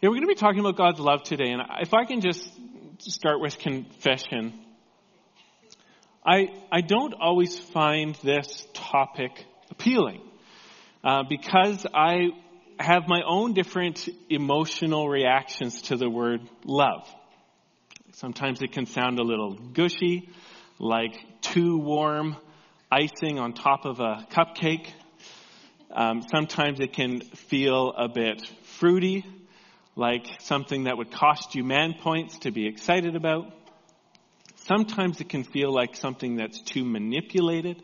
[0.00, 2.48] Yeah, we're going to be talking about God's love today, and if I can just
[2.98, 4.60] start with confession.
[6.24, 10.20] I, I don't always find this topic appealing
[11.02, 12.28] uh, because I
[12.78, 17.12] have my own different emotional reactions to the word love.
[18.12, 20.28] Sometimes it can sound a little gushy,
[20.78, 22.36] like too warm
[22.88, 24.92] icing on top of a cupcake.
[25.90, 28.46] Um, sometimes it can feel a bit
[28.78, 29.24] fruity,
[29.98, 33.52] like something that would cost you man points to be excited about.
[34.54, 37.82] Sometimes it can feel like something that's too manipulated,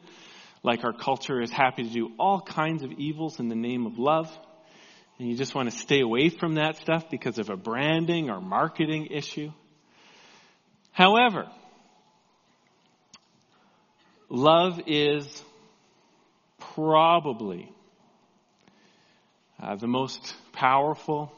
[0.63, 3.99] like our culture is happy to do all kinds of evils in the name of
[3.99, 4.31] love.
[5.19, 8.41] And you just want to stay away from that stuff because of a branding or
[8.41, 9.51] marketing issue.
[10.93, 11.49] However,
[14.29, 15.43] love is
[16.75, 17.73] probably
[19.61, 21.33] uh, the most powerful,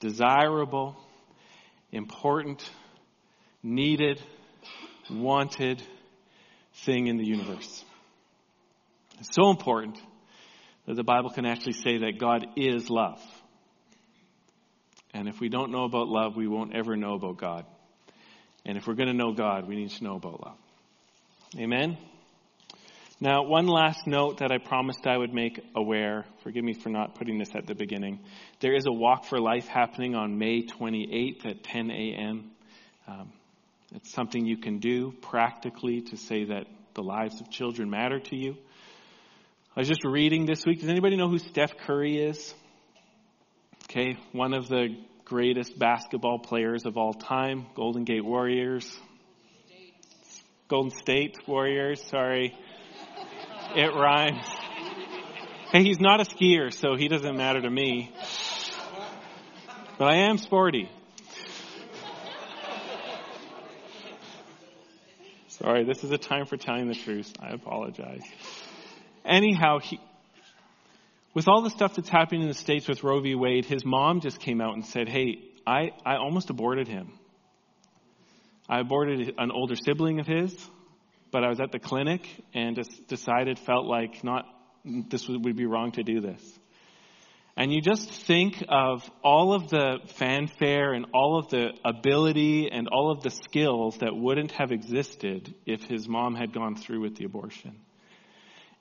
[0.00, 0.96] desirable,
[1.92, 2.62] important,
[3.62, 4.20] needed,
[5.10, 5.82] wanted
[6.84, 7.84] thing in the universe.
[9.18, 9.98] It's so important
[10.86, 13.20] that the Bible can actually say that God is love.
[15.12, 17.64] And if we don't know about love, we won't ever know about God.
[18.64, 20.58] And if we're going to know God, we need to know about love.
[21.58, 21.96] Amen?
[23.20, 26.24] Now, one last note that I promised I would make aware.
[26.44, 28.20] Forgive me for not putting this at the beginning.
[28.60, 32.52] There is a Walk for Life happening on May 28th at 10 a.m.
[33.08, 33.32] Um,
[33.92, 38.36] it's something you can do practically to say that the lives of children matter to
[38.36, 38.56] you.
[39.74, 40.78] I was just reading this week.
[40.78, 42.54] Does anybody know who Steph Curry is?
[43.90, 48.96] Okay, one of the greatest basketball players of all time, Golden Gate Warriors.
[50.68, 52.54] Golden State Warriors, sorry.
[53.74, 54.46] It rhymes.
[55.72, 58.10] Hey, he's not a skier, so he doesn't matter to me.
[59.98, 60.88] But I am sporty.
[65.48, 67.32] Sorry, this is a time for telling the truth.
[67.40, 68.22] I apologize.
[69.24, 70.00] Anyhow, he,
[71.34, 73.34] with all the stuff that's happening in the States with Roe v.
[73.34, 77.12] Wade, his mom just came out and said, Hey, I, I almost aborted him.
[78.66, 80.56] I aborted an older sibling of his
[81.30, 84.46] but I was at the clinic and just decided, felt like not,
[84.84, 86.42] this would be wrong to do this.
[87.56, 92.86] And you just think of all of the fanfare and all of the ability and
[92.86, 97.16] all of the skills that wouldn't have existed if his mom had gone through with
[97.16, 97.80] the abortion.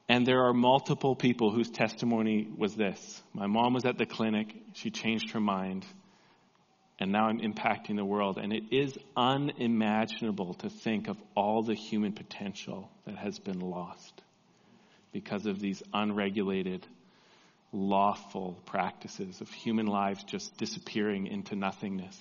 [0.08, 3.24] And there are multiple people whose testimony was this.
[3.34, 4.54] My mom was at the clinic.
[4.74, 5.84] She changed her mind
[7.00, 8.38] and now I'm impacting the world.
[8.38, 14.22] And it is unimaginable to think of all the human potential that has been lost
[15.12, 16.86] because of these unregulated,
[17.72, 22.18] lawful practices of human lives just disappearing into nothingness.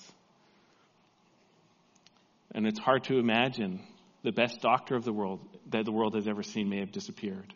[2.55, 3.81] And it's hard to imagine
[4.23, 7.53] the best doctor of the world that the world has ever seen may have disappeared.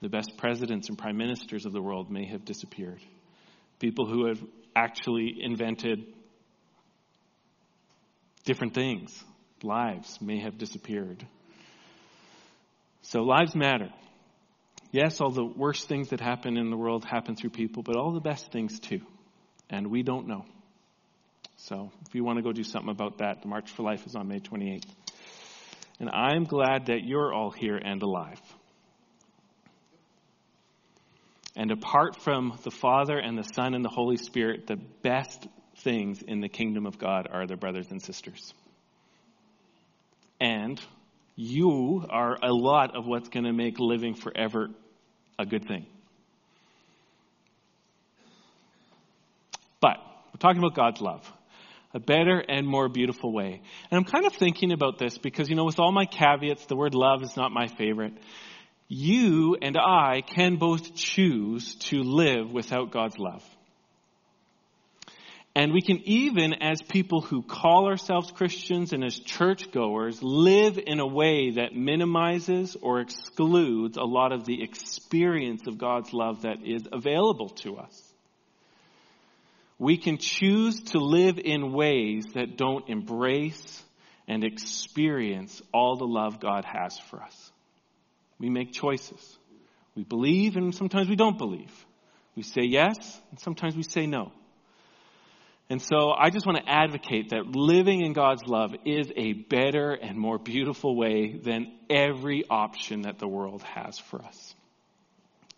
[0.00, 3.00] The best presidents and prime ministers of the world may have disappeared.
[3.80, 4.42] People who have
[4.76, 6.04] actually invented
[8.48, 9.22] different things.
[9.62, 11.24] Lives may have disappeared.
[13.02, 13.90] So lives matter.
[14.90, 18.10] Yes, all the worst things that happen in the world happen through people, but all
[18.10, 19.02] the best things too.
[19.68, 20.46] And we don't know.
[21.56, 24.16] So if you want to go do something about that, the March for Life is
[24.16, 24.88] on May 28th.
[26.00, 28.40] And I'm glad that you're all here and alive.
[31.54, 35.46] And apart from the Father and the Son and the Holy Spirit, the best
[35.82, 38.52] things in the kingdom of God are their brothers and sisters.
[40.40, 40.80] And
[41.36, 44.70] you are a lot of what's going to make living forever
[45.38, 45.86] a good thing.
[49.80, 51.32] But we're talking about God's love.
[51.94, 53.62] A better and more beautiful way.
[53.90, 56.76] And I'm kind of thinking about this because, you know, with all my caveats, the
[56.76, 58.12] word love is not my favorite.
[58.88, 63.44] You and I can both choose to live without God's love.
[65.58, 71.00] And we can even, as people who call ourselves Christians and as churchgoers, live in
[71.00, 76.58] a way that minimizes or excludes a lot of the experience of God's love that
[76.64, 78.00] is available to us.
[79.80, 83.82] We can choose to live in ways that don't embrace
[84.28, 87.52] and experience all the love God has for us.
[88.38, 89.38] We make choices.
[89.96, 91.72] We believe and sometimes we don't believe.
[92.36, 94.30] We say yes and sometimes we say no.
[95.70, 99.92] And so I just want to advocate that living in God's love is a better
[99.92, 104.54] and more beautiful way than every option that the world has for us.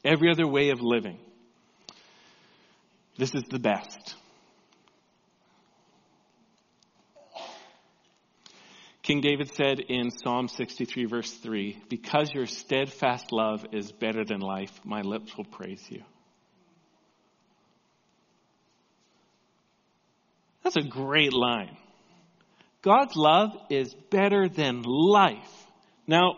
[0.04, 1.18] Every other way of living.
[3.16, 4.16] This is the best.
[9.02, 14.40] King David said in Psalm 63, verse 3 Because your steadfast love is better than
[14.40, 16.02] life, my lips will praise you.
[20.62, 21.76] That's a great line.
[22.82, 25.66] God's love is better than life.
[26.06, 26.36] Now,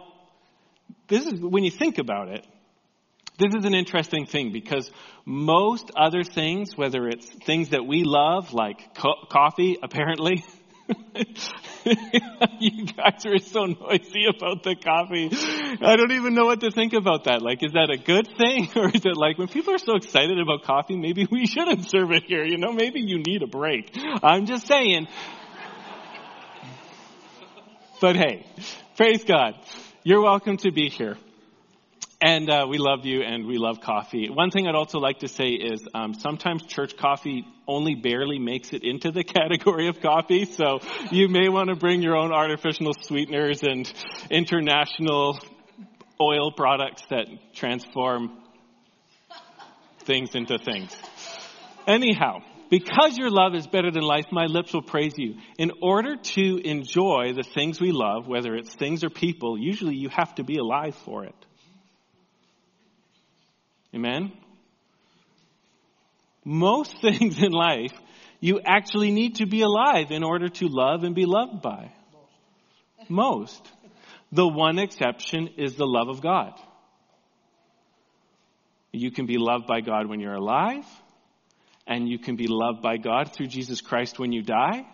[1.09, 2.47] this is, when you think about it,
[3.39, 4.91] this is an interesting thing because
[5.25, 10.45] most other things, whether it's things that we love, like co- coffee, apparently,
[12.61, 15.31] you guys are so noisy about the coffee.
[15.85, 17.43] I don't even know what to think about that.
[17.43, 18.69] Like, is that a good thing?
[18.77, 22.11] Or is it like when people are so excited about coffee, maybe we shouldn't serve
[22.13, 22.45] it here?
[22.45, 23.97] You know, maybe you need a break.
[24.23, 25.09] I'm just saying.
[28.01, 28.47] But hey,
[28.97, 29.55] praise God.
[30.03, 31.17] You're welcome to be here.
[32.25, 34.29] And uh, we love you and we love coffee.
[34.31, 38.73] One thing I'd also like to say is um, sometimes church coffee only barely makes
[38.73, 40.79] it into the category of coffee, so
[41.11, 43.93] you may want to bring your own artificial sweeteners and
[44.31, 45.37] international
[46.21, 48.39] oil products that transform
[50.05, 50.97] things into things.
[51.89, 52.39] Anyhow,
[52.71, 55.39] because your love is better than life, my lips will praise you.
[55.59, 60.09] In order to enjoy the things we love, whether it's things or people, usually you
[60.09, 61.35] have to be alive for it.
[63.95, 64.33] Amen?
[66.45, 67.93] Most things in life,
[68.41, 71.93] you actually need to be alive in order to love and be loved by.
[73.09, 73.71] Most.
[74.33, 76.59] The one exception is the love of God.
[78.93, 80.85] You can be loved by God when you're alive,
[81.87, 84.87] and you can be loved by God through Jesus Christ when you die,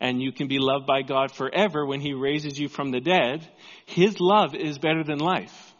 [0.00, 3.46] and you can be loved by God forever when He raises you from the dead.
[3.86, 5.71] His love is better than life.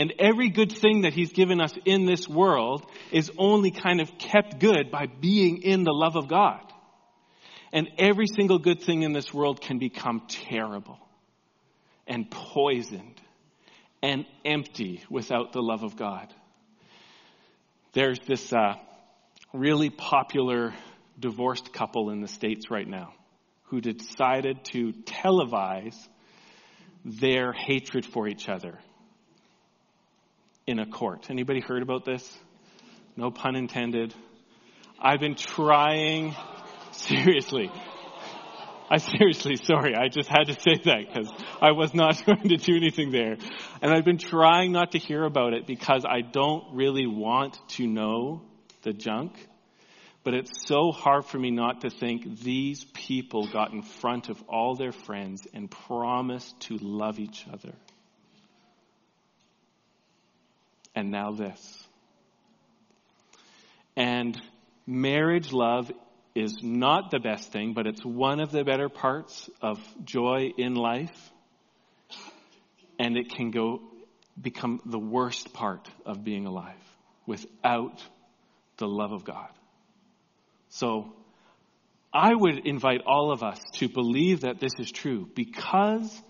[0.00, 4.16] And every good thing that He's given us in this world is only kind of
[4.16, 6.62] kept good by being in the love of God.
[7.70, 10.98] And every single good thing in this world can become terrible
[12.06, 13.20] and poisoned
[14.02, 16.32] and empty without the love of God.
[17.92, 18.76] There's this uh,
[19.52, 20.72] really popular
[21.18, 23.12] divorced couple in the States right now
[23.64, 26.08] who decided to televise
[27.04, 28.78] their hatred for each other
[30.66, 31.30] in a court.
[31.30, 32.38] Anybody heard about this?
[33.16, 34.14] No pun intended.
[34.98, 36.34] I've been trying,
[36.92, 37.70] seriously.
[38.92, 42.56] I seriously, sorry, I just had to say that because I was not going to
[42.56, 43.36] do anything there.
[43.80, 47.86] And I've been trying not to hear about it because I don't really want to
[47.86, 48.42] know
[48.82, 49.32] the junk.
[50.22, 54.42] But it's so hard for me not to think these people got in front of
[54.48, 57.72] all their friends and promised to love each other
[60.94, 61.88] and now this.
[63.96, 64.40] And
[64.86, 65.90] marriage love
[66.34, 70.74] is not the best thing, but it's one of the better parts of joy in
[70.74, 71.30] life.
[72.98, 73.80] And it can go
[74.40, 76.74] become the worst part of being alive
[77.26, 78.02] without
[78.78, 79.48] the love of God.
[80.68, 81.12] So
[82.12, 86.22] I would invite all of us to believe that this is true because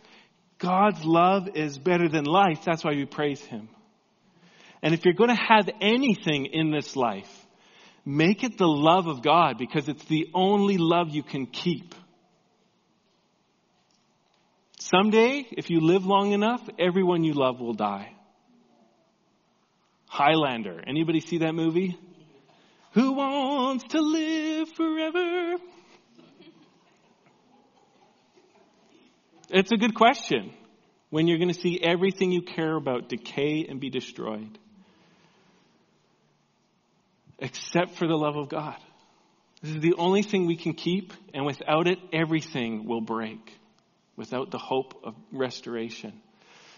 [0.59, 2.65] God's love is better than life.
[2.65, 3.69] That's why we praise Him.
[4.83, 7.31] And if you're going to have anything in this life,
[8.05, 11.95] make it the love of God because it's the only love you can keep.
[14.79, 18.13] Someday, if you live long enough, everyone you love will die.
[20.09, 20.83] Highlander.
[20.87, 21.99] Anybody see that movie?
[22.95, 25.57] Who wants to live forever?
[29.51, 30.53] It's a good question
[31.11, 34.59] when you're going to see everything you care about decay and be destroyed
[37.41, 38.77] except for the love of God.
[39.63, 43.59] This is the only thing we can keep, and without it, everything will break
[44.17, 46.13] without the hope of restoration.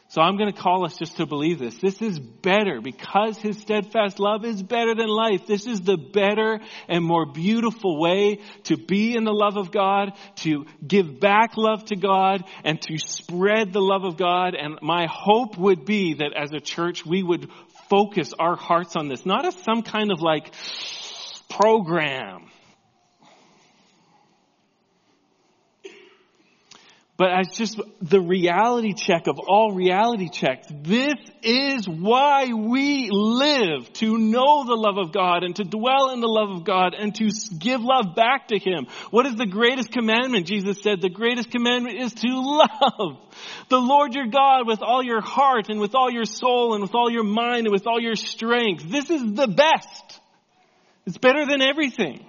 [0.09, 1.79] So I'm going to call us just to believe this.
[1.79, 5.47] This is better because his steadfast love is better than life.
[5.47, 10.13] This is the better and more beautiful way to be in the love of God,
[10.41, 14.55] to give back love to God, and to spread the love of God.
[14.55, 17.49] And my hope would be that as a church we would
[17.93, 20.51] focus our hearts on this, not as some kind of like
[21.51, 22.49] program.
[27.19, 33.93] But as just the reality check of all reality checks, this is why we live
[33.95, 37.15] to know the love of God and to dwell in the love of God and
[37.17, 37.29] to
[37.59, 38.87] give love back to Him.
[39.11, 40.47] What is the greatest commandment?
[40.47, 43.19] Jesus said the greatest commandment is to love
[43.69, 46.95] the Lord your God with all your heart and with all your soul and with
[46.95, 48.85] all your mind and with all your strength.
[48.89, 50.21] This is the best.
[51.07, 52.25] It's better than everything.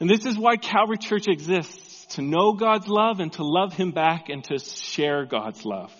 [0.00, 1.87] And this is why Calvary Church exists.
[2.10, 5.92] To know God's love and to love Him back and to share God's love.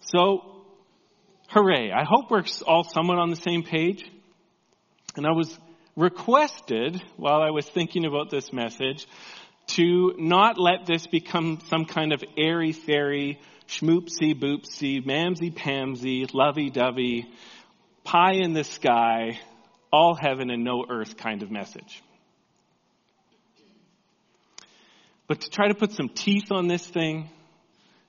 [0.00, 0.64] So,
[1.48, 1.90] hooray.
[1.90, 4.04] I hope we're all somewhat on the same page.
[5.16, 5.58] And I was
[5.96, 9.06] requested while I was thinking about this message
[9.68, 16.70] to not let this become some kind of airy fairy, schmoopsy boopsy, mamsy pamsy, lovey
[16.70, 17.26] dovey,
[18.04, 19.38] pie in the sky,
[19.92, 22.02] all heaven and no earth kind of message.
[25.28, 27.28] But to try to put some teeth on this thing,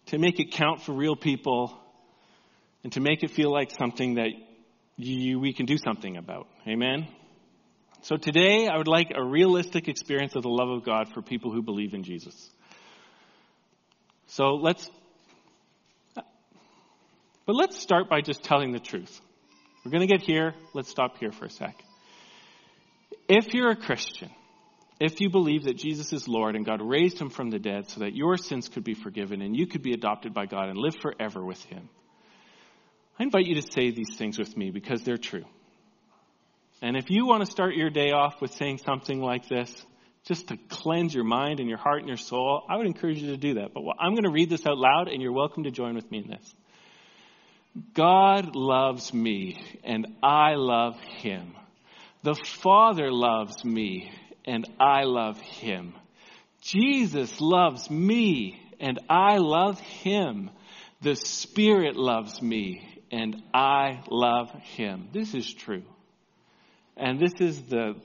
[0.07, 1.77] to make it count for real people,
[2.83, 4.29] and to make it feel like something that
[4.97, 6.47] you, we can do something about.
[6.67, 7.07] Amen?
[8.01, 11.51] So today, I would like a realistic experience of the love of God for people
[11.51, 12.35] who believe in Jesus.
[14.27, 14.89] So let's,
[16.15, 16.25] but
[17.55, 19.21] let's start by just telling the truth.
[19.83, 20.53] We're going to get here.
[20.73, 21.75] Let's stop here for a sec.
[23.27, 24.29] If you're a Christian,
[24.99, 28.01] if you believe that Jesus is Lord and God raised him from the dead so
[28.01, 30.95] that your sins could be forgiven and you could be adopted by God and live
[31.01, 31.89] forever with him,
[33.19, 35.45] I invite you to say these things with me because they're true.
[36.81, 39.85] And if you want to start your day off with saying something like this,
[40.25, 43.31] just to cleanse your mind and your heart and your soul, I would encourage you
[43.31, 43.73] to do that.
[43.73, 46.19] But I'm going to read this out loud, and you're welcome to join with me
[46.19, 46.55] in this.
[47.93, 51.53] God loves me, and I love him.
[52.21, 54.11] The Father loves me,
[54.45, 55.95] and I love him.
[56.61, 60.51] Jesus loves me, and I love him.
[61.01, 65.09] The Spirit loves me, and I love him.
[65.11, 65.83] This is true.
[66.95, 67.95] And this is the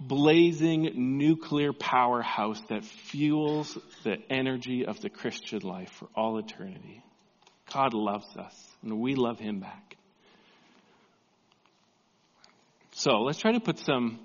[0.00, 7.02] blazing nuclear powerhouse that fuels the energy of the Christian life for all eternity.
[7.72, 9.96] God loves us, and we love him back.
[12.92, 14.18] So let's try to put some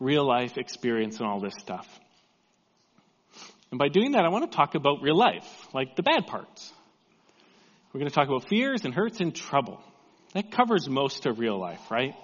[0.00, 1.86] real life experience in all this stuff.
[3.70, 6.72] And by doing that, I want to talk about real life, like the bad parts.
[7.92, 9.80] We're going to talk about fears and hurts and trouble.
[10.34, 12.14] That covers most of real life, right?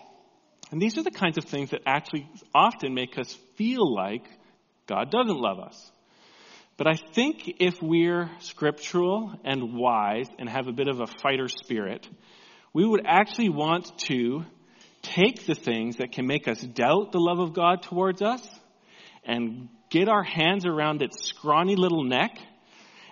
[0.71, 4.25] And these are the kinds of things that actually often make us feel like
[4.87, 5.93] God doesn't love us.
[6.79, 11.49] But I think if we're scriptural and wise and have a bit of a fighter
[11.49, 12.09] spirit,
[12.73, 14.45] we would actually want to
[15.03, 18.49] take the things that can make us doubt the love of God towards us
[19.25, 22.39] and get our hands around its scrawny little neck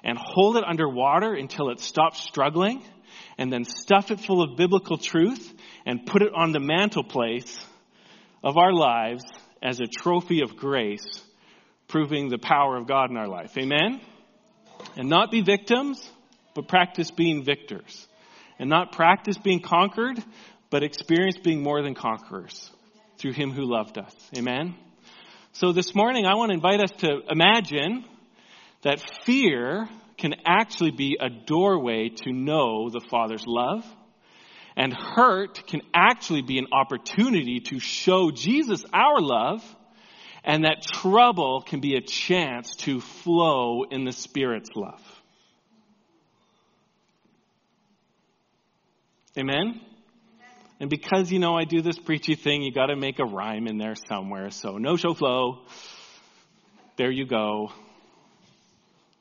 [0.05, 2.85] and hold it underwater until it stops struggling,
[3.37, 5.53] and then stuff it full of biblical truth
[5.85, 7.59] and put it on the mantelpiece
[8.45, 9.25] of our lives
[9.61, 11.26] as a trophy of grace,
[11.89, 13.57] proving the power of God in our life.
[13.57, 14.01] Amen?
[14.97, 16.09] And not be victims,
[16.55, 18.07] but practice being victors.
[18.59, 20.23] And not practice being conquered,
[20.71, 22.71] but experience being more than conquerors
[23.19, 24.15] through Him who loved us.
[24.37, 24.75] Amen?
[25.53, 28.05] So this morning, I want to invite us to imagine
[28.83, 33.85] that fear can actually be a doorway to know the Father's love.
[34.77, 39.63] And hurt can actually be an opportunity to show Jesus our love.
[40.47, 45.03] And that trouble can be a chance to flow in the Spirit's love.
[49.37, 49.81] Amen?
[50.79, 53.77] And because, you know, I do this preachy thing, you gotta make a rhyme in
[53.77, 54.51] there somewhere.
[54.51, 55.63] So no show flow.
[56.97, 57.73] There you go.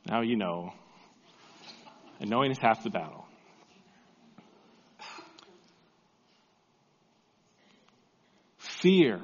[0.06, 0.74] Now you know.
[2.20, 3.26] And knowing is half the battle.
[8.58, 9.22] Fear,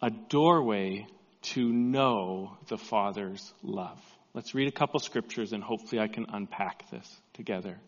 [0.00, 1.06] a doorway
[1.42, 3.98] to know the Father's love.
[4.34, 7.78] Let's read a couple scriptures and hopefully I can unpack this together.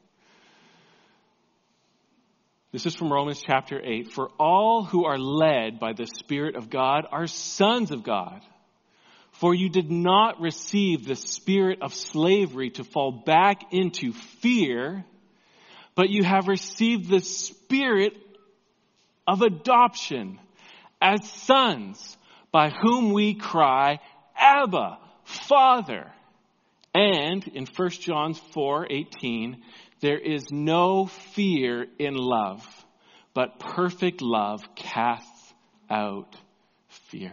[2.72, 4.12] This is from Romans chapter 8.
[4.12, 8.42] For all who are led by the Spirit of God are sons of God.
[9.32, 15.04] For you did not receive the spirit of slavery to fall back into fear,
[15.94, 18.16] but you have received the spirit
[19.26, 20.38] of adoption
[21.00, 22.16] as sons
[22.52, 24.00] by whom we cry,
[24.36, 26.10] Abba, Father.
[26.94, 29.62] And in 1 John 4, 18,
[30.00, 32.66] there is no fear in love,
[33.34, 35.54] but perfect love casts
[35.88, 36.36] out
[36.88, 37.32] fear.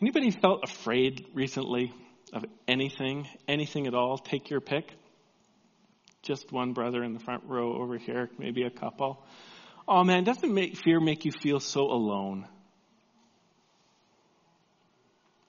[0.00, 1.92] Anybody felt afraid recently
[2.32, 4.16] of anything, anything at all?
[4.16, 4.92] Take your pick.
[6.28, 9.24] Just one brother in the front row over here, maybe a couple.
[9.88, 12.46] Oh man, doesn't make, fear make you feel so alone?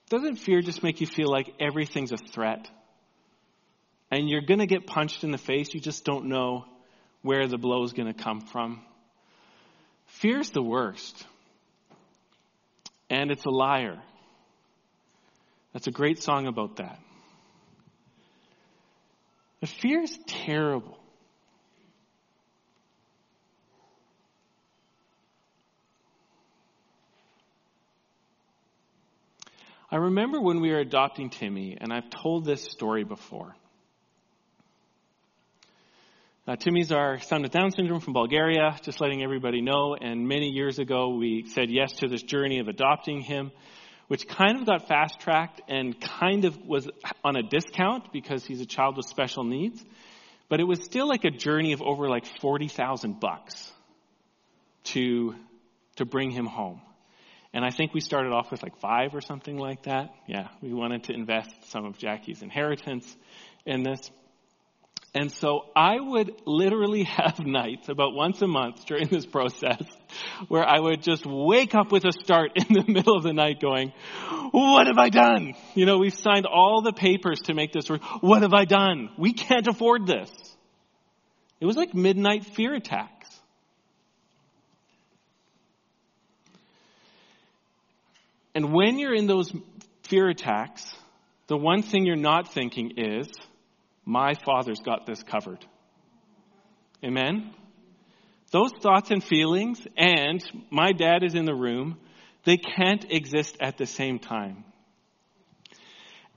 [0.09, 2.67] Doesn't fear just make you feel like everything's a threat?
[4.12, 5.74] and you're going to get punched in the face.
[5.74, 6.65] You just don't know
[7.21, 8.81] where the blow is going to come from.
[10.07, 11.25] Fear's the worst.
[13.09, 14.01] And it's a liar.
[15.74, 17.00] That's a great song about that.
[19.60, 20.98] But fear is terrible.
[29.92, 33.56] I remember when we were adopting Timmy, and I've told this story before.
[36.48, 39.96] Uh, Timmy's our son with Down syndrome from Bulgaria, just letting everybody know.
[40.00, 43.51] And many years ago, we said yes to this journey of adopting him,
[44.10, 46.89] which kind of got fast tracked and kind of was
[47.24, 49.86] on a discount because he's a child with special needs.
[50.50, 53.72] But it was still like a journey of over like 40,000 bucks
[54.86, 55.36] to,
[55.98, 56.82] to bring him home.
[57.54, 60.10] And I think we started off with like five or something like that.
[60.28, 63.16] Yeah, we wanted to invest some of Jackie's inheritance
[63.68, 64.10] in this.
[65.13, 69.84] And so I would literally have nights about once a month during this process
[70.48, 73.60] where I would just wake up with a start in the middle of the night
[73.60, 73.92] going,
[74.51, 75.54] what have I done?
[75.74, 78.01] You know, we've signed all the papers to make this work.
[78.22, 79.10] What have I done?
[79.18, 80.30] We can't afford this.
[81.60, 83.28] It was like midnight fear attacks.
[88.56, 89.54] And when you're in those
[90.04, 90.94] fear attacks,
[91.48, 93.28] the one thing you're not thinking is,
[94.10, 95.63] my Father's got this covered.
[97.06, 97.54] Amen?
[98.51, 102.00] Those thoughts and feelings, and my dad is in the room,
[102.44, 104.66] they can't exist at the same time.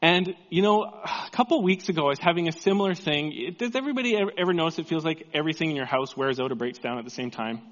[0.02, 3.55] And, you know, a couple weeks ago, I was having a similar thing.
[3.57, 6.79] Does everybody ever notice it feels like everything in your house wears out or breaks
[6.79, 7.62] down at the same time?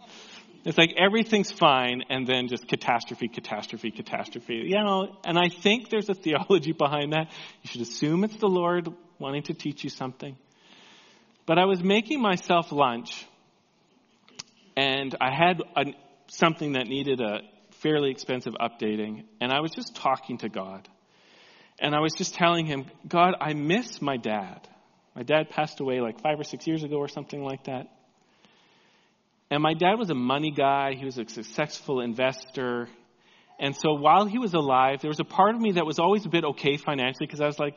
[0.64, 4.62] It's like everything's fine and then just catastrophe, catastrophe, catastrophe.
[4.66, 7.30] You know, and I think there's a theology behind that.
[7.62, 8.88] You should assume it's the Lord
[9.20, 10.36] wanting to teach you something.
[11.46, 13.26] But I was making myself lunch,
[14.76, 15.84] and I had a,
[16.28, 17.40] something that needed a
[17.82, 20.88] fairly expensive updating, and I was just talking to God.
[21.78, 24.68] And I was just telling him, God, I miss my dad.
[25.14, 27.86] My dad passed away like five or six years ago or something like that.
[29.50, 32.88] And my dad was a money guy, he was a successful investor.
[33.58, 36.24] And so while he was alive, there was a part of me that was always
[36.24, 37.74] a bit okay financially because I was like,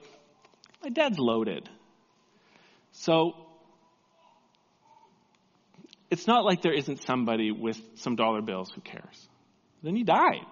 [0.83, 1.69] my dad's loaded.
[2.91, 3.33] So
[6.11, 9.29] it's not like there isn't somebody with some dollar bills who cares.
[9.81, 10.45] Then he died.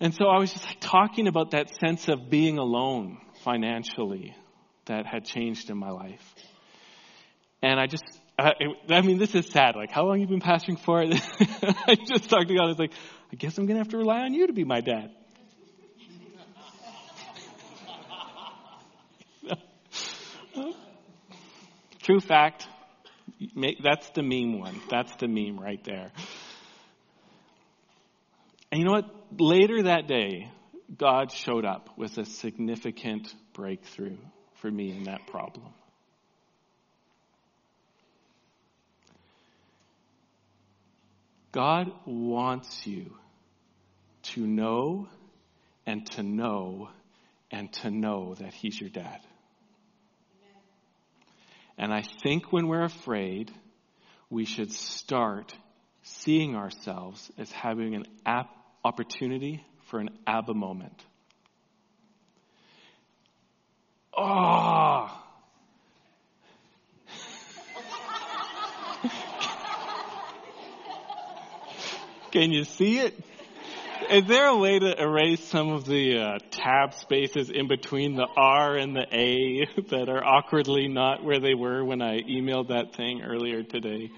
[0.00, 4.34] And so I was just like talking about that sense of being alone financially
[4.86, 6.34] that had changed in my life.
[7.62, 8.02] And I just,
[8.36, 8.54] I,
[8.88, 9.76] I mean, this is sad.
[9.76, 10.98] Like, how long you been pastoring for?
[11.02, 12.64] I just talked to God.
[12.64, 12.92] I was like,
[13.32, 15.10] I guess I'm going to have to rely on you to be my dad.
[22.02, 22.66] True fact.
[23.82, 24.80] That's the meme one.
[24.90, 26.10] That's the meme right there.
[28.70, 29.14] And you know what?
[29.38, 30.50] Later that day,
[30.96, 34.16] God showed up with a significant breakthrough
[34.56, 35.72] for me in that problem.
[41.52, 43.12] God wants you
[44.22, 45.08] to know
[45.86, 46.88] and to know
[47.50, 49.20] and to know that He's your dad.
[51.82, 53.50] And I think when we're afraid,
[54.30, 55.52] we should start
[56.02, 58.04] seeing ourselves as having an
[58.84, 61.04] opportunity for an Abba moment.
[64.16, 65.10] Oh!
[72.30, 73.18] Can you see it?
[74.10, 78.26] Is there a way to erase some of the uh, tab spaces in between the
[78.36, 82.94] R and the A that are awkwardly not where they were when I emailed that
[82.96, 84.10] thing earlier today?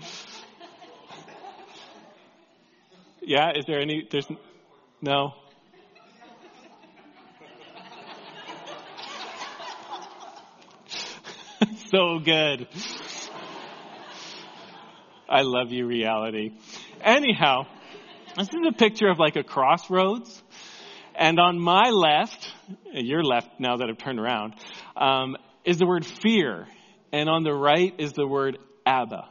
[3.21, 4.07] Yeah, is there any?
[4.11, 4.27] There's
[5.01, 5.35] no.
[11.91, 12.69] so good.
[15.29, 16.53] I love you, reality.
[17.03, 17.67] Anyhow.
[18.37, 20.43] This is a picture of like a crossroads.
[21.15, 22.53] And on my left,
[22.93, 24.55] your left now that I've turned around,
[24.97, 26.67] um, is the word fear.
[27.13, 29.29] And on the right is the word Abba.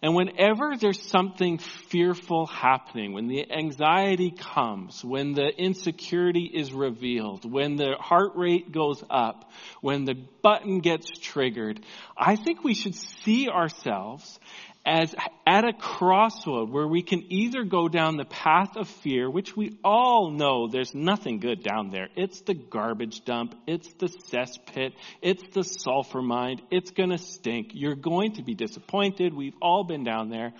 [0.00, 7.50] And whenever there's something fearful happening, when the anxiety comes, when the insecurity is revealed,
[7.50, 11.84] when the heart rate goes up, when the button gets triggered,
[12.16, 14.40] I think we should see ourselves
[14.84, 15.14] as
[15.46, 19.78] at a crossroad where we can either go down the path of fear, which we
[19.84, 22.08] all know there's nothing good down there.
[22.16, 23.54] It's the garbage dump.
[23.66, 24.94] It's the cesspit.
[25.20, 26.60] It's the sulfur mine.
[26.70, 27.70] It's gonna stink.
[27.74, 29.34] You're going to be disappointed.
[29.34, 30.52] We've all been down there.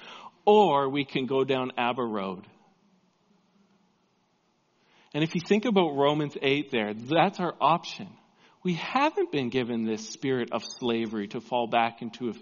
[0.44, 2.46] Or we can go down Abba Road.
[5.14, 8.08] And if you think about Romans 8 there, that's our option.
[8.64, 12.32] We haven't been given this spirit of slavery to fall back into a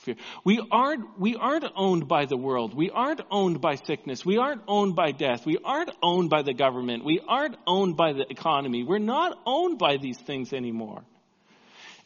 [0.00, 0.16] fear.
[0.44, 2.74] We aren't, we aren't owned by the world.
[2.74, 4.24] We aren't owned by sickness.
[4.24, 5.46] We aren't owned by death.
[5.46, 7.04] We aren't owned by the government.
[7.04, 8.84] We aren't owned by the economy.
[8.84, 11.02] We're not owned by these things anymore.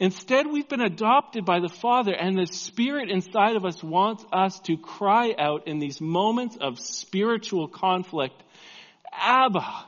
[0.00, 4.58] Instead, we've been adopted by the Father, and the Spirit inside of us wants us
[4.60, 8.42] to cry out in these moments of spiritual conflict,
[9.12, 9.84] Abba,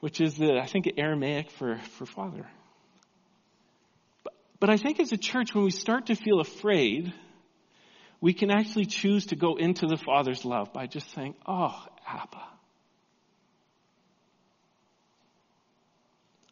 [0.00, 2.44] which is the, I think, Aramaic for, for Father.
[4.60, 7.12] But I think as a church, when we start to feel afraid,
[8.20, 12.44] we can actually choose to go into the Father's love by just saying, Oh, Abba.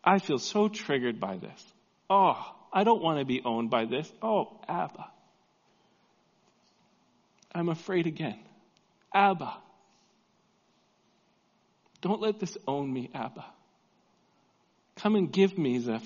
[0.04, 1.72] I feel so triggered by this.
[2.08, 2.36] Oh,
[2.72, 4.10] I don't want to be owned by this.
[4.22, 5.10] Oh, Abba.
[7.52, 8.38] I'm afraid again.
[9.12, 9.56] Abba.
[12.02, 13.44] Don't let this own me, Abba.
[14.96, 15.98] Come and give me the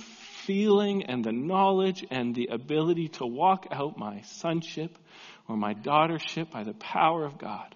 [0.46, 4.96] feeling and the knowledge and the ability to walk out my sonship
[5.48, 7.74] or my daughtership by the power of God.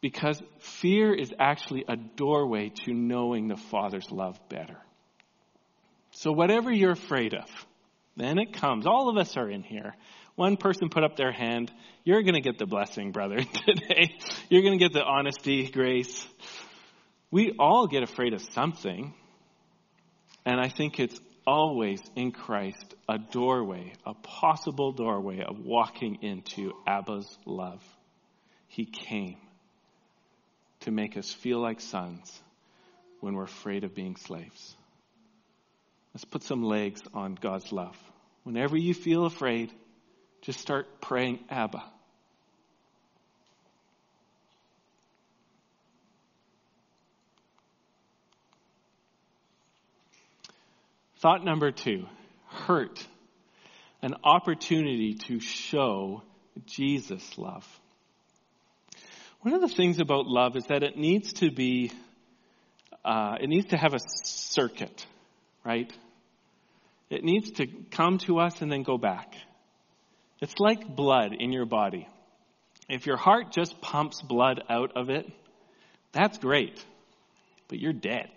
[0.00, 4.78] Because fear is actually a doorway to knowing the Father's love better.
[6.12, 7.48] So whatever you're afraid of,
[8.16, 8.86] then it comes.
[8.86, 9.94] All of us are in here.
[10.36, 11.72] One person put up their hand.
[12.04, 14.16] You're going to get the blessing, brother, today.
[14.48, 16.26] You're going to get the honesty, grace.
[17.30, 19.14] We all get afraid of something.
[20.46, 26.72] And I think it's always in Christ a doorway, a possible doorway of walking into
[26.86, 27.82] Abba's love.
[28.68, 29.38] He came
[30.80, 32.40] to make us feel like sons
[33.20, 34.76] when we're afraid of being slaves.
[36.14, 37.96] Let's put some legs on God's love.
[38.44, 39.72] Whenever you feel afraid,
[40.42, 41.82] just start praying Abba.
[51.20, 52.06] Thought number two
[52.48, 53.04] hurt.
[54.02, 56.22] An opportunity to show
[56.66, 57.66] Jesus' love.
[59.40, 61.92] One of the things about love is that it needs to be,
[63.04, 65.06] uh, it needs to have a circuit,
[65.64, 65.92] right?
[67.10, 69.34] It needs to come to us and then go back.
[70.40, 72.08] It's like blood in your body.
[72.88, 75.26] If your heart just pumps blood out of it,
[76.12, 76.84] that's great,
[77.68, 78.28] but you're dead.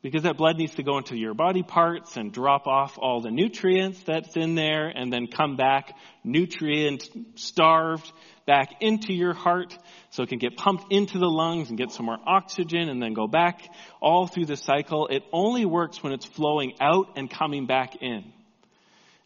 [0.00, 3.32] Because that blood needs to go into your body parts and drop off all the
[3.32, 8.12] nutrients that's in there and then come back nutrient starved
[8.46, 9.76] back into your heart
[10.10, 13.12] so it can get pumped into the lungs and get some more oxygen and then
[13.12, 13.60] go back
[14.00, 15.08] all through the cycle.
[15.08, 18.32] It only works when it's flowing out and coming back in.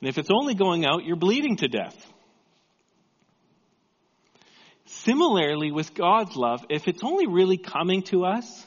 [0.01, 1.95] And if it's only going out, you're bleeding to death.
[4.87, 8.67] Similarly with God's love, if it's only really coming to us,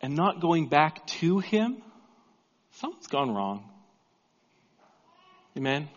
[0.00, 1.82] and not going back to Him,
[2.72, 3.68] something's gone wrong.
[5.56, 5.88] Amen?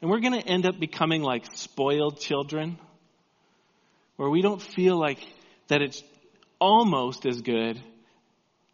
[0.00, 2.78] And we're going to end up becoming like spoiled children,
[4.16, 5.18] where we don't feel like
[5.68, 6.02] that it's
[6.60, 7.80] almost as good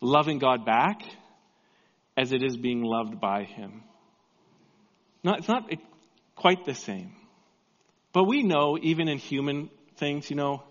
[0.00, 1.00] loving God back
[2.16, 3.82] as it is being loved by Him.
[5.22, 5.70] Not, it's not
[6.34, 7.12] quite the same.
[8.12, 10.62] But we know, even in human things, you know,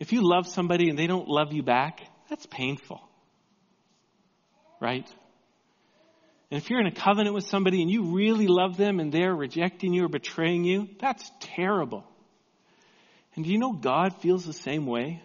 [0.00, 3.00] if you love somebody and they don't love you back, that's painful.
[4.80, 5.08] Right?
[6.50, 9.34] And if you're in a covenant with somebody and you really love them and they're
[9.34, 12.04] rejecting you or betraying you, that's terrible.
[13.34, 15.22] And do you know God feels the same way?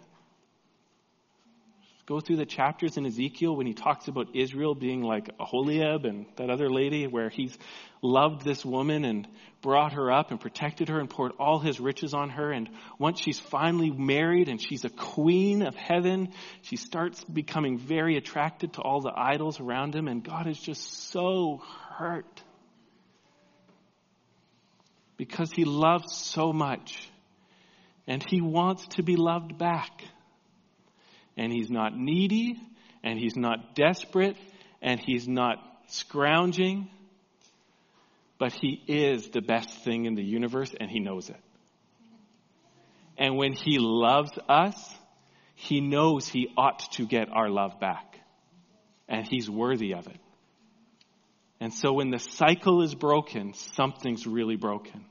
[2.09, 6.25] Go through the chapters in Ezekiel when he talks about Israel being like Aholiab and
[6.37, 7.55] that other lady, where he's
[8.01, 9.27] loved this woman and
[9.61, 12.51] brought her up and protected her and poured all his riches on her.
[12.51, 12.67] And
[12.97, 16.29] once she's finally married and she's a queen of heaven,
[16.63, 20.07] she starts becoming very attracted to all the idols around him.
[20.07, 22.41] And God is just so hurt
[25.15, 27.07] because he loves so much
[28.07, 30.05] and he wants to be loved back
[31.37, 32.59] and he's not needy,
[33.03, 34.37] and he's not desperate,
[34.81, 36.89] and he's not scrounging,
[38.37, 41.41] but he is the best thing in the universe, and he knows it.
[43.17, 44.95] And when he loves us,
[45.55, 48.17] he knows he ought to get our love back,
[49.09, 50.19] and he's worthy of it.
[51.59, 55.03] And so when the cycle is broken, something's really broken.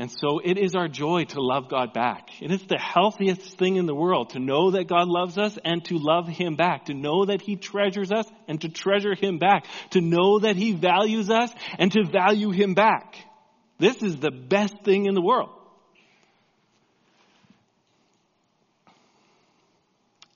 [0.00, 2.30] And so it is our joy to love God back.
[2.40, 5.84] It is the healthiest thing in the world to know that God loves us and
[5.84, 9.66] to love Him back, to know that He treasures us and to treasure Him back,
[9.90, 13.14] to know that He values us and to value Him back.
[13.78, 15.50] This is the best thing in the world.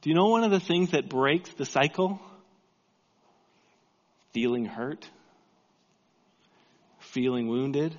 [0.02, 2.20] Do you know one of the things that breaks the cycle?
[4.34, 5.08] Feeling hurt,
[6.98, 7.96] feeling wounded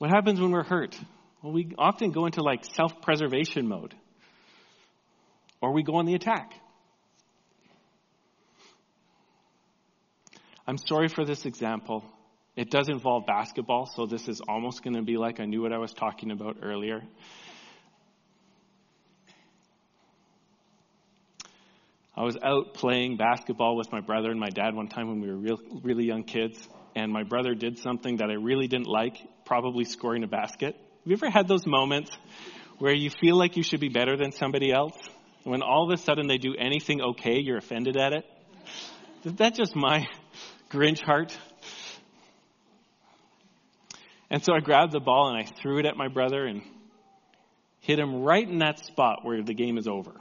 [0.00, 0.98] What happens when we're hurt?
[1.42, 3.94] Well, we often go into like self preservation mode,
[5.60, 6.54] or we go on the attack.
[10.66, 12.02] I'm sorry for this example.
[12.56, 15.72] It does involve basketball, so this is almost going to be like I knew what
[15.74, 17.02] I was talking about earlier.
[22.16, 25.28] I was out playing basketball with my brother and my dad one time when we
[25.28, 26.58] were real, really young kids,
[26.94, 30.74] and my brother did something that I really didn't like, probably scoring a basket.
[30.74, 32.10] Have you ever had those moments
[32.78, 34.96] where you feel like you should be better than somebody else?
[35.44, 38.24] When all of a sudden they do anything okay, you're offended at it?
[39.24, 40.06] Is that just my
[40.70, 41.36] Grinch heart?
[44.30, 46.62] And so I grabbed the ball and I threw it at my brother and
[47.80, 50.12] hit him right in that spot where the game is over.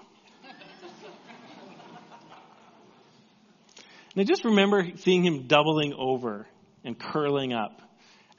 [4.16, 6.48] and I just remember seeing him doubling over
[6.84, 7.82] and curling up.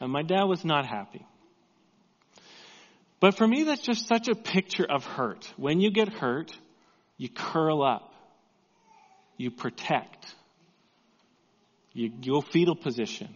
[0.01, 1.25] And my dad was not happy.
[3.21, 5.53] But for me, that's just such a picture of hurt.
[5.57, 6.57] When you get hurt,
[7.19, 8.15] you curl up,
[9.37, 10.35] you protect,
[11.93, 13.29] you go fetal position,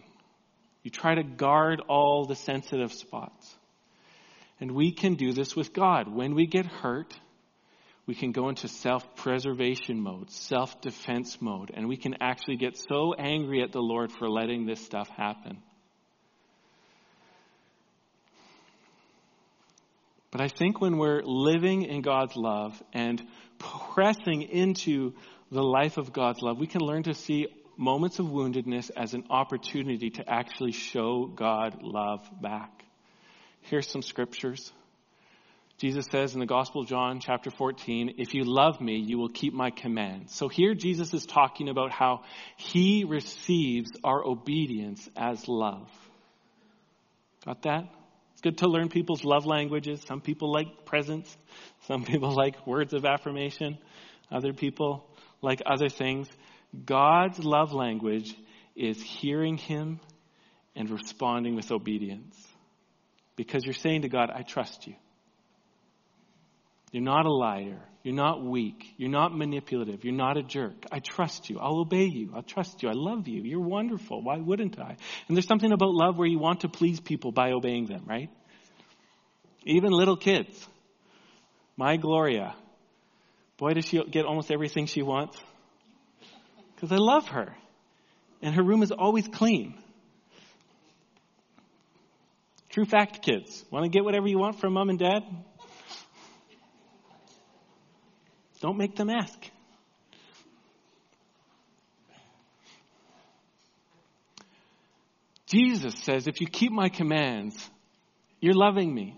[0.81, 3.55] you try to guard all the sensitive spots.
[4.59, 6.07] And we can do this with God.
[6.07, 7.13] When we get hurt,
[8.07, 12.77] we can go into self preservation mode, self defense mode, and we can actually get
[12.77, 15.57] so angry at the Lord for letting this stuff happen.
[20.31, 23.25] But I think when we're living in God's love and
[23.57, 25.13] pressing into
[25.49, 29.23] the life of God's love, we can learn to see moments of woundedness as an
[29.29, 32.83] opportunity to actually show God love back.
[33.61, 34.73] Here's some scriptures.
[35.77, 39.29] Jesus says in the Gospel of John, chapter 14, if you love me, you will
[39.29, 40.33] keep my commands.
[40.33, 42.23] So here Jesus is talking about how
[42.55, 45.89] he receives our obedience as love.
[47.45, 47.89] Got that?
[48.31, 50.01] It's good to learn people's love languages.
[50.07, 51.35] Some people like presents.
[51.87, 53.77] Some people like words of affirmation.
[54.31, 55.09] Other people
[55.41, 56.29] like other things.
[56.85, 58.33] God's love language
[58.75, 59.99] is hearing Him
[60.73, 62.35] and responding with obedience.
[63.35, 64.95] Because you're saying to God, I trust you.
[66.95, 67.81] You're not a liar.
[68.03, 68.93] You're not weak.
[68.95, 70.05] You're not manipulative.
[70.05, 70.85] You're not a jerk.
[70.93, 71.59] I trust you.
[71.59, 72.31] I'll obey you.
[72.33, 72.87] I'll trust you.
[72.87, 73.41] I love you.
[73.43, 74.21] You're wonderful.
[74.21, 74.95] Why wouldn't I?
[75.27, 78.29] And there's something about love where you want to please people by obeying them, right?
[79.65, 80.69] Even little kids.
[81.75, 82.55] My Gloria.
[83.57, 85.37] Boy, does she get almost everything she wants.
[86.75, 87.57] Because I love her.
[88.41, 89.75] And her room is always clean.
[92.69, 93.65] True fact, kids.
[93.69, 95.23] Want to get whatever you want from mom and dad?
[98.65, 99.37] Don't make them ask.
[105.45, 107.55] Jesus says, if you keep my commands,
[108.39, 109.15] you're loving me.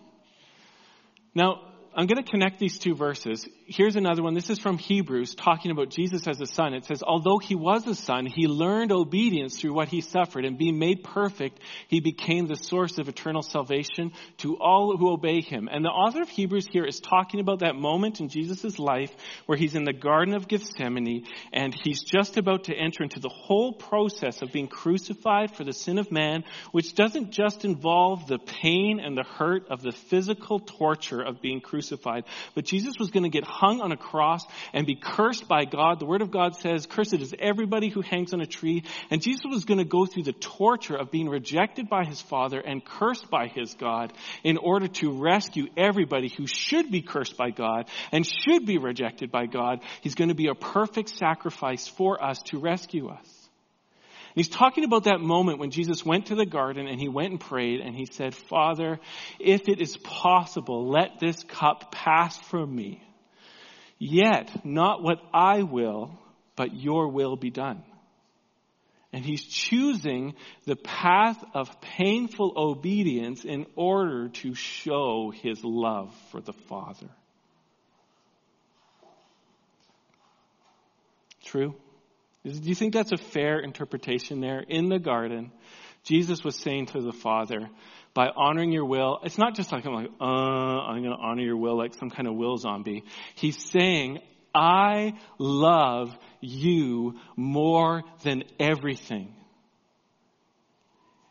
[1.34, 1.62] Now,
[1.96, 3.48] I'm going to connect these two verses.
[3.70, 4.34] Here's another one.
[4.34, 6.74] This is from Hebrews talking about Jesus as a son.
[6.74, 10.58] It says, although he was a son, he learned obedience through what he suffered and
[10.58, 15.68] being made perfect, he became the source of eternal salvation to all who obey him.
[15.70, 19.14] And the author of Hebrews here is talking about that moment in Jesus' life
[19.48, 23.28] where he's in the Garden of Gethsemane and he's just about to enter into the
[23.28, 28.40] whole process of being crucified for the sin of man, which doesn't just involve the
[28.40, 32.24] pain and the hurt of the physical torture of being crucified.
[32.56, 36.00] But Jesus was going to get hung on a cross and be cursed by God.
[36.00, 38.84] The Word of God says, cursed is everybody who hangs on a tree.
[39.10, 42.60] And Jesus was going to go through the torture of being rejected by his Father
[42.60, 47.50] and cursed by his God in order to rescue everybody who should be cursed by
[47.50, 49.82] God and should be rejected by God.
[50.02, 53.34] He's going to be a perfect sacrifice for us to rescue us.
[54.36, 57.40] He's talking about that moment when Jesus went to the garden and he went and
[57.40, 59.00] prayed and he said, Father,
[59.40, 63.02] if it is possible, let this cup pass from me.
[64.00, 66.18] Yet, not what I will,
[66.56, 67.84] but your will be done.
[69.14, 76.42] And he's choosing the path of painful obedience in order to show his love for
[76.42, 77.10] the Father.
[81.46, 81.74] True?
[82.44, 84.60] Do you think that's a fair interpretation there?
[84.60, 85.52] In the garden,
[86.04, 87.70] Jesus was saying to the Father,
[88.18, 91.44] by honoring your will, it's not just like I'm like, uh, I'm going to honor
[91.44, 93.04] your will like some kind of will zombie.
[93.36, 94.22] He's saying,
[94.56, 99.36] I love you more than everything.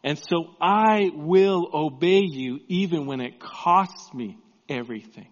[0.05, 5.27] And so I will obey you even when it costs me everything.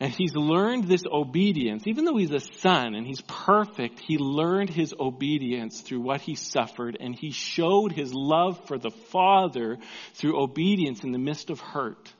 [0.00, 4.70] And he's learned this obedience, even though he's a son and he's perfect, he learned
[4.70, 9.76] his obedience through what he suffered and he showed his love for the Father
[10.14, 12.12] through obedience in the midst of hurt.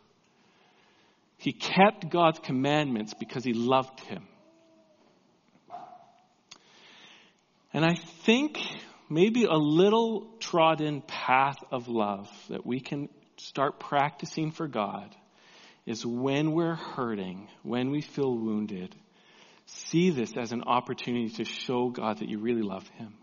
[1.36, 4.26] He kept God's commandments because he loved him.
[7.72, 8.58] And I think
[9.08, 15.14] maybe a little trodden path of love that we can start practicing for God
[15.88, 18.94] is when we're hurting, when we feel wounded,
[19.64, 23.14] see this as an opportunity to show God that you really love Him.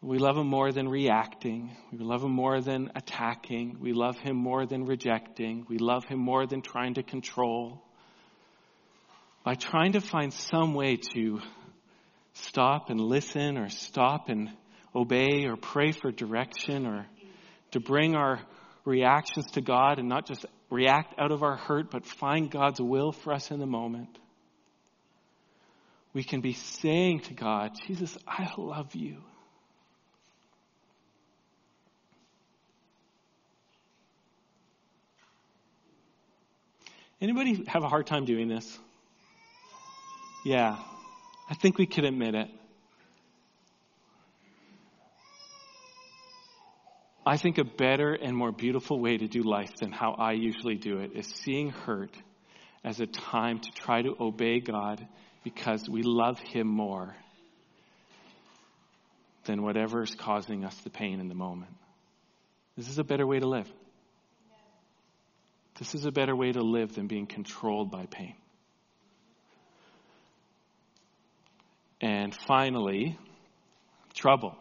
[0.00, 1.76] We love Him more than reacting.
[1.90, 3.78] We love Him more than attacking.
[3.80, 5.66] We love Him more than rejecting.
[5.68, 7.82] We love Him more than trying to control.
[9.44, 11.40] By trying to find some way to
[12.34, 14.48] stop and listen or stop and
[14.94, 17.06] obey or pray for direction or
[17.72, 18.40] to bring our
[18.84, 23.12] reactions to God and not just react out of our hurt, but find God's will
[23.12, 24.18] for us in the moment.
[26.14, 29.18] We can be saying to God, Jesus, I love you.
[37.20, 38.78] Anybody have a hard time doing this?
[40.44, 40.76] Yeah,
[41.48, 42.48] I think we could admit it.
[47.24, 50.74] I think a better and more beautiful way to do life than how I usually
[50.74, 52.16] do it is seeing hurt
[52.82, 55.06] as a time to try to obey God
[55.44, 57.14] because we love Him more
[59.44, 61.72] than whatever is causing us the pain in the moment.
[62.76, 63.70] This is a better way to live.
[65.78, 68.34] This is a better way to live than being controlled by pain.
[72.00, 73.16] And finally,
[74.14, 74.56] trouble.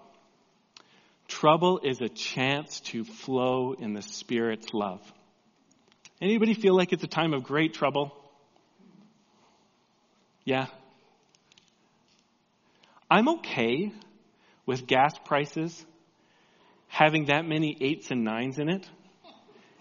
[1.42, 5.02] Trouble is a chance to flow in the Spirit's love.
[6.22, 8.16] Anybody feel like it's a time of great trouble?
[10.46, 10.68] Yeah.
[13.10, 13.92] I'm okay
[14.68, 15.84] with gas prices
[16.88, 18.88] having that many eights and nines in it,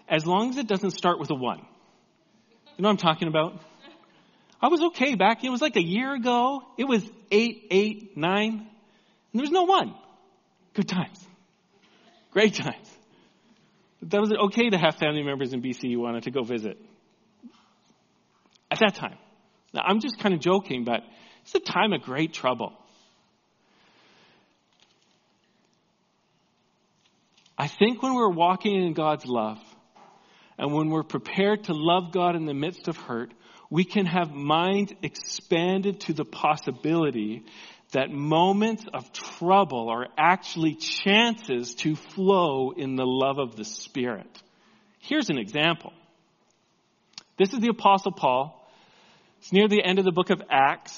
[0.09, 1.59] as long as it doesn't start with a one.
[1.59, 3.61] You know what I'm talking about?
[4.59, 5.43] I was okay back.
[5.43, 6.63] It was like a year ago.
[6.79, 8.65] It was eight, eight, nine, and
[9.35, 9.93] there was no one.
[10.73, 11.27] Good times.
[12.31, 12.89] Great times.
[14.03, 16.77] That was okay to have family members in BC you wanted to go visit.
[18.71, 19.17] At that time.
[19.73, 21.01] Now, I'm just kind of joking, but
[21.43, 22.73] it's a time of great trouble.
[27.57, 29.59] I think when we're walking in God's love,
[30.57, 33.33] and when we're prepared to love God in the midst of hurt,
[33.69, 37.45] we can have mind expanded to the possibility
[37.91, 44.41] that moments of trouble are actually chances to flow in the love of the Spirit.
[44.99, 45.93] Here's an example.
[47.37, 48.57] This is the Apostle Paul.
[49.39, 50.97] It's near the end of the book of Acts.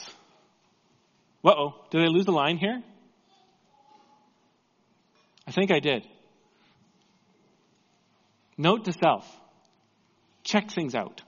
[1.43, 2.81] Uh oh, did I lose the line here?
[5.47, 6.05] I think I did.
[8.57, 9.25] Note to self
[10.43, 11.21] check things out.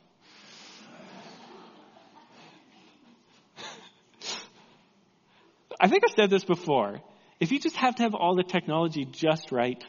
[5.85, 6.99] I think I've said this before.
[7.39, 9.85] If you just have to have all the technology just right,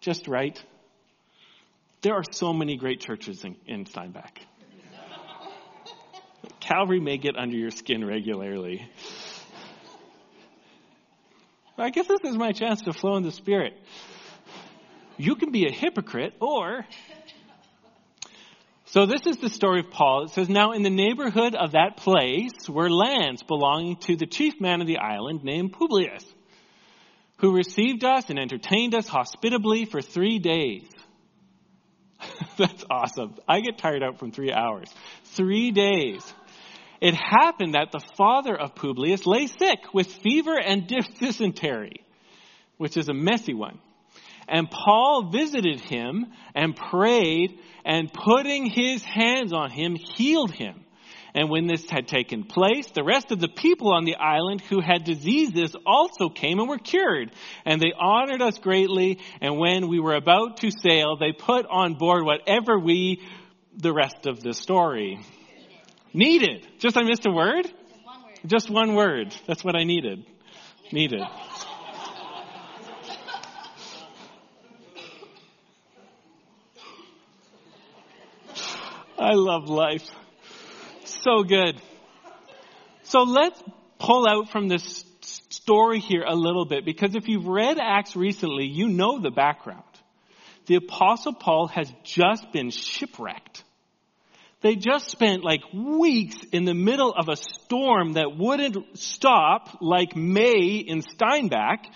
[0.00, 0.58] just right,
[2.00, 4.40] there are so many great churches in, in Steinbach.
[6.60, 8.90] Calvary may get under your skin regularly.
[11.76, 13.76] I guess this is my chance to flow in the Spirit.
[15.18, 16.86] You can be a hypocrite or
[18.92, 20.24] so this is the story of Paul.
[20.24, 24.60] It says, Now in the neighborhood of that place were lands belonging to the chief
[24.60, 26.24] man of the island named Publius,
[27.38, 30.88] who received us and entertained us hospitably for three days.
[32.58, 33.36] That's awesome.
[33.46, 34.92] I get tired out from three hours.
[35.36, 36.22] Three days.
[37.00, 42.04] It happened that the father of Publius lay sick with fever and dysentery,
[42.76, 43.78] which is a messy one.
[44.50, 50.84] And Paul visited him and prayed and putting his hands on him healed him.
[51.32, 54.80] And when this had taken place, the rest of the people on the island who
[54.80, 57.30] had diseases also came and were cured.
[57.64, 59.20] And they honored us greatly.
[59.40, 63.22] And when we were about to sail, they put on board whatever we,
[63.76, 65.24] the rest of the story.
[66.12, 66.66] Needed.
[66.80, 67.66] Just I missed a word?
[67.66, 68.38] Just one word.
[68.46, 69.36] Just one word.
[69.46, 70.26] That's what I needed.
[70.90, 71.22] Needed.
[79.30, 80.10] I love life.
[81.04, 81.80] So good.
[83.04, 83.62] So let's
[84.00, 85.04] pull out from this
[85.50, 89.84] story here a little bit because if you've read Acts recently, you know the background.
[90.66, 93.49] The apostle Paul has just been shipwrecked.
[94.62, 100.14] They just spent like weeks in the middle of a storm that wouldn't stop like
[100.14, 101.86] May in Steinbach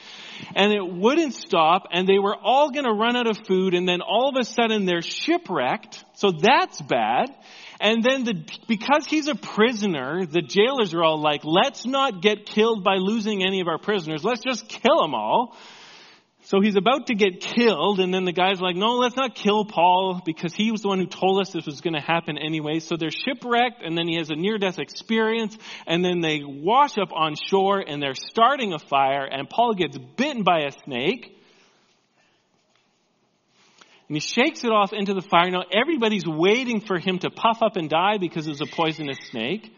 [0.57, 3.87] and it wouldn't stop and they were all going to run out of food and
[3.87, 6.03] then all of a sudden they're shipwrecked.
[6.15, 7.35] So that's bad.
[7.81, 12.47] And then the, because he's a prisoner, the jailers are all like, let's not get
[12.47, 14.25] killed by losing any of our prisoners.
[14.25, 15.55] Let's just kill them all.
[16.47, 19.65] So he's about to get killed, and then the guy's like, no, let's not kill
[19.65, 22.81] Paul because he was the one who told us this was going to happen anyway.
[22.81, 26.99] So they're shipwrecked, and then he has a near death experience, and then they wash
[26.99, 31.35] up on shore, and they're starting a fire, and Paul gets bitten by a snake.
[34.09, 35.51] And he shakes it off into the fire.
[35.51, 39.17] Now everybody's waiting for him to puff up and die because it was a poisonous
[39.31, 39.75] snake.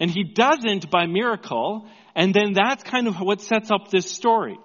[0.00, 1.86] And he doesn't by miracle.
[2.16, 4.58] And then that's kind of what sets up this story.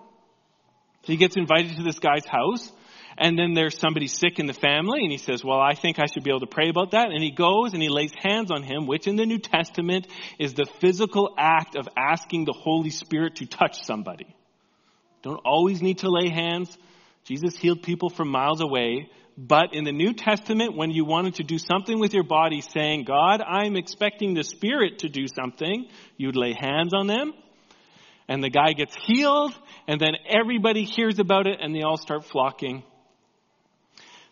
[1.07, 2.71] He gets invited to this guy's house,
[3.17, 6.05] and then there's somebody sick in the family, and he says, Well, I think I
[6.05, 7.09] should be able to pray about that.
[7.09, 10.53] And he goes and he lays hands on him, which in the New Testament is
[10.53, 14.27] the physical act of asking the Holy Spirit to touch somebody.
[15.23, 16.77] Don't always need to lay hands.
[17.23, 19.09] Jesus healed people from miles away.
[19.37, 23.03] But in the New Testament, when you wanted to do something with your body, saying,
[23.03, 25.87] God, I'm expecting the Spirit to do something,
[26.17, 27.33] you'd lay hands on them
[28.27, 29.53] and the guy gets healed,
[29.87, 32.83] and then everybody hears about it and they all start flocking.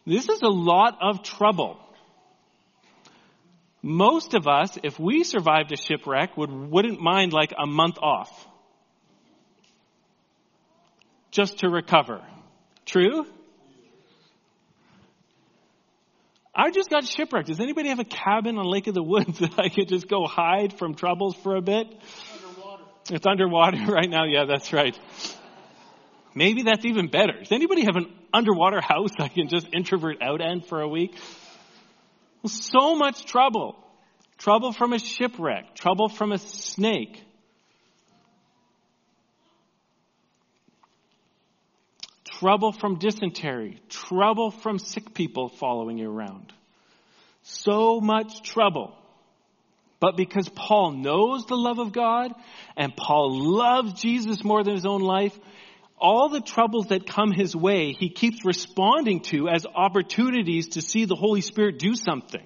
[0.05, 1.79] This is a lot of trouble.
[3.81, 8.47] Most of us, if we survived a shipwreck, would, wouldn't mind like a month off.
[11.31, 12.21] Just to recover.
[12.85, 13.25] True?
[16.55, 17.47] I just got shipwrecked.
[17.47, 20.25] Does anybody have a cabin on Lake of the Woods that I could just go
[20.25, 21.87] hide from troubles for a bit?
[23.11, 24.25] It's underwater right now.
[24.25, 24.97] Yeah, that's right.
[26.33, 27.33] Maybe that's even better.
[27.39, 31.15] Does anybody have an underwater house I can just introvert out in for a week?
[32.43, 33.77] Well, so much trouble.
[34.37, 35.75] Trouble from a shipwreck.
[35.75, 37.23] Trouble from a snake.
[42.25, 43.79] Trouble from dysentery.
[43.87, 46.51] Trouble from sick people following you around.
[47.43, 48.93] So much trouble.
[49.99, 52.33] But because Paul knows the love of God
[52.75, 55.37] and Paul loves Jesus more than his own life,
[55.97, 61.05] all the troubles that come his way, he keeps responding to as opportunities to see
[61.05, 62.45] the Holy Spirit do something.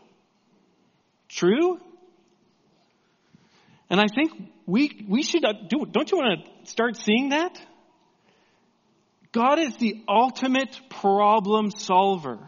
[1.28, 1.80] True?
[3.90, 4.32] And I think
[4.68, 7.60] we, we should uh, do, don't you want to start seeing that?
[9.32, 12.40] God is the ultimate problem solver.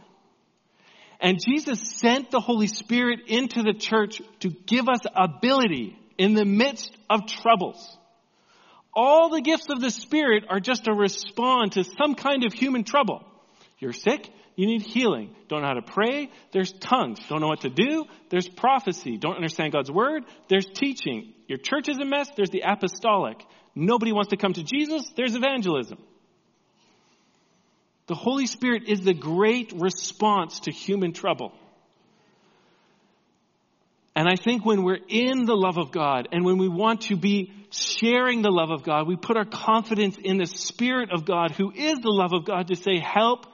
[1.21, 6.45] And Jesus sent the Holy Spirit into the church to give us ability in the
[6.45, 7.97] midst of troubles.
[8.93, 12.83] All the gifts of the Spirit are just a respond to some kind of human
[12.83, 13.23] trouble.
[13.77, 15.35] You're sick, you need healing.
[15.47, 17.19] Don't know how to pray, there's tongues.
[17.29, 19.17] Don't know what to do, there's prophecy.
[19.17, 21.33] Don't understand God's word, there's teaching.
[21.47, 23.45] Your church is a mess, there's the apostolic.
[23.75, 25.99] Nobody wants to come to Jesus, there's evangelism.
[28.11, 31.53] The Holy Spirit is the great response to human trouble.
[34.17, 37.15] And I think when we're in the love of God and when we want to
[37.15, 41.51] be sharing the love of God, we put our confidence in the Spirit of God
[41.51, 43.45] who is the love of God to say, help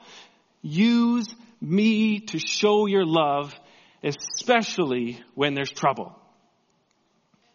[0.60, 3.54] use me to show your love,
[4.02, 6.18] especially when there's trouble.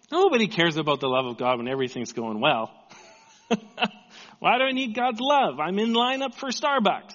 [0.10, 2.72] Nobody cares about the love of God when everything's going well.
[4.40, 5.60] Why do I need God's love?
[5.60, 7.14] I'm in line up for Starbucks.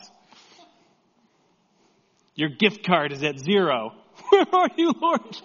[2.34, 3.92] Your gift card is at zero.
[4.30, 5.36] Where are you, Lord?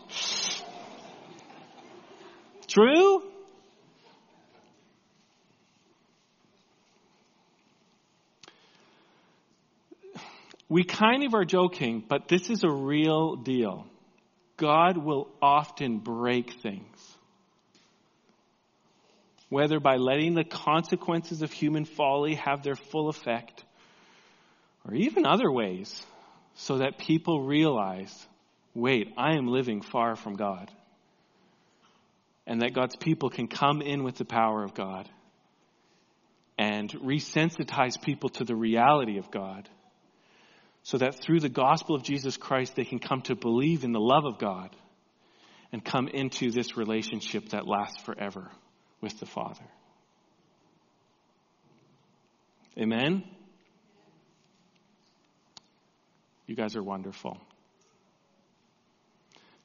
[2.67, 3.23] True?
[10.69, 13.85] We kind of are joking, but this is a real deal.
[14.57, 17.12] God will often break things
[19.53, 23.63] whether by letting the consequences of human folly have their full effect,
[24.83, 26.03] or even other ways,
[26.55, 28.27] so that people realize
[28.73, 30.71] wait, I am living far from God.
[32.47, 35.07] And that God's people can come in with the power of God
[36.57, 39.69] and resensitize people to the reality of God
[40.81, 43.99] so that through the gospel of Jesus Christ they can come to believe in the
[43.99, 44.75] love of God
[45.71, 48.49] and come into this relationship that lasts forever
[49.03, 49.65] with the Father.
[52.79, 53.23] Amen?
[56.47, 57.37] You guys are wonderful.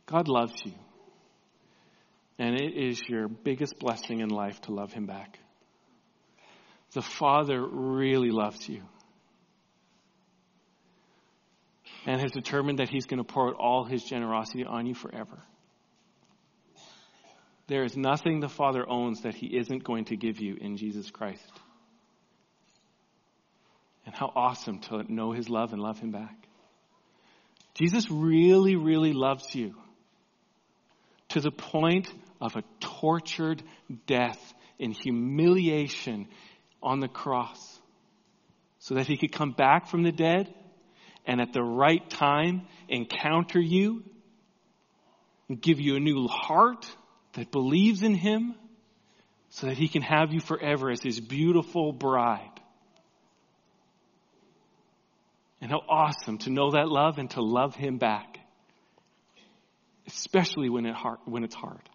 [0.06, 0.72] God loves you.
[2.38, 5.38] And it is your biggest blessing in life to love Him back.
[6.92, 8.82] The Father really loves you
[12.06, 15.42] and has determined that He's going to pour out all His generosity on you forever.
[17.68, 21.10] There is nothing the Father owns that He isn't going to give you in Jesus
[21.10, 21.52] Christ.
[24.06, 26.34] And how awesome to know His love and love Him back.
[27.74, 29.74] Jesus really, really loves you
[31.28, 32.08] to the point
[32.40, 33.62] of a tortured
[34.06, 36.26] death in humiliation
[36.82, 37.78] on the cross
[38.78, 40.52] so that he could come back from the dead
[41.26, 44.02] and at the right time encounter you
[45.48, 46.86] and give you a new heart
[47.38, 48.54] that believes in him
[49.50, 52.50] so that he can have you forever as his beautiful bride.
[55.60, 58.38] And how awesome to know that love and to love him back,
[60.08, 61.88] especially when, it hard, when it's hard.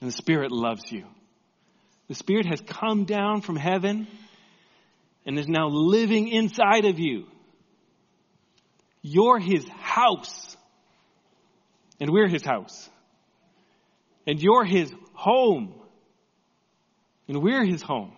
[0.00, 1.04] And the Spirit loves you.
[2.06, 4.06] The Spirit has come down from heaven
[5.26, 7.26] and is now living inside of you.
[9.02, 10.56] You're His house.
[12.00, 12.88] And we're His house.
[14.28, 15.72] And you're His home.
[17.28, 18.12] And we're His home.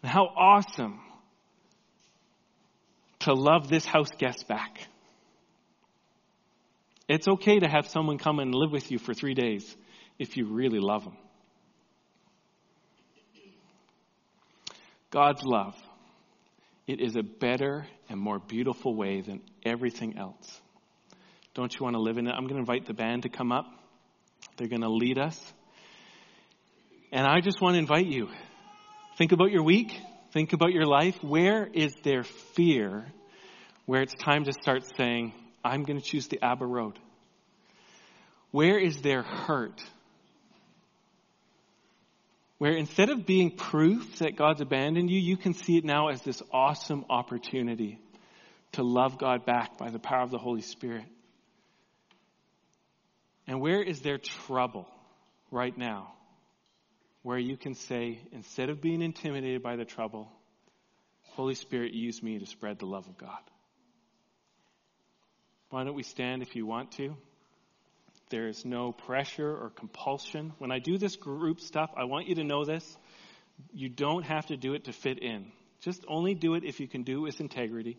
[0.00, 1.00] And how awesome
[3.20, 4.86] to love this house guest back.
[7.08, 9.76] It's okay to have someone come and live with you for three days
[10.20, 11.16] if you really love them.
[15.10, 15.74] God's love.
[16.86, 20.60] It is a better and more beautiful way than everything else.
[21.54, 22.30] Don't you want to live in it?
[22.30, 23.66] I'm going to invite the band to come up.
[24.60, 25.40] They're going to lead us.
[27.12, 28.28] And I just want to invite you.
[29.16, 29.98] Think about your week.
[30.32, 31.16] Think about your life.
[31.24, 33.06] Where is there fear
[33.86, 35.32] where it's time to start saying,
[35.64, 36.98] I'm going to choose the Abba road?
[38.50, 39.82] Where is there hurt
[42.58, 46.20] where instead of being proof that God's abandoned you, you can see it now as
[46.20, 47.98] this awesome opportunity
[48.72, 51.06] to love God back by the power of the Holy Spirit.
[53.50, 54.86] And where is there trouble
[55.50, 56.12] right now?
[57.22, 60.30] Where you can say, instead of being intimidated by the trouble,
[61.32, 63.40] Holy Spirit, use me to spread the love of God.
[65.70, 67.16] Why don't we stand if you want to?
[68.28, 70.52] There is no pressure or compulsion.
[70.58, 72.96] When I do this group stuff, I want you to know this.
[73.72, 75.50] You don't have to do it to fit in.
[75.80, 77.98] Just only do it if you can do it with integrity.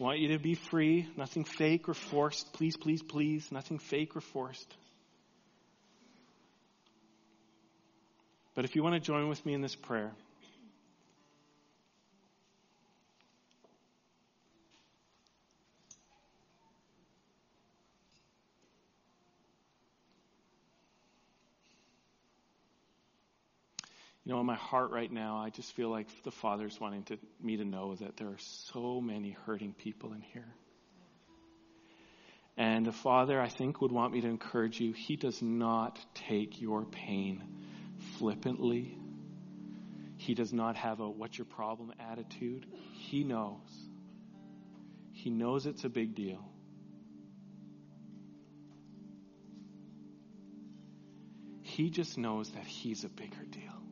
[0.00, 2.54] I want you to be free, nothing fake or forced.
[2.54, 4.74] Please, please, please, nothing fake or forced.
[8.54, 10.12] But if you want to join with me in this prayer,
[24.30, 27.56] Know, in my heart right now, I just feel like the Father's wanting to, me
[27.56, 30.46] to know that there are so many hurting people in here.
[32.56, 34.92] And the Father, I think, would want me to encourage you.
[34.92, 37.42] He does not take your pain
[38.18, 38.96] flippantly.
[40.16, 42.66] He does not have a what's your problem attitude.
[42.92, 43.88] He knows.
[45.10, 46.48] He knows it's a big deal.
[51.62, 53.89] He just knows that He's a bigger deal.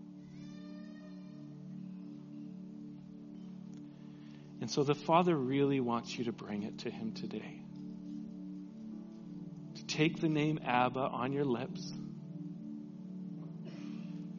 [4.69, 7.63] And so the Father really wants you to bring it to Him today.
[9.77, 11.91] To take the name Abba on your lips,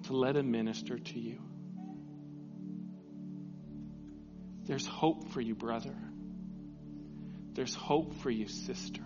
[0.04, 1.42] to let Him minister to you.
[4.66, 5.96] There's hope for you, brother.
[7.54, 9.02] There's hope for you, sister.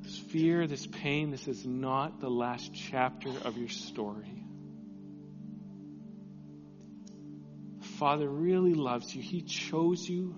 [0.00, 4.31] This fear, this pain, this is not the last chapter of your story.
[8.02, 9.22] Father really loves you.
[9.22, 10.34] He chose you.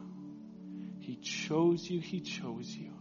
[0.98, 1.98] He chose you.
[1.98, 2.92] He chose you.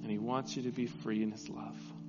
[0.00, 1.99] And He wants you to be free in His love.